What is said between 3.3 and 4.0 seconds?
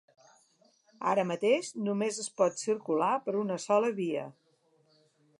una sola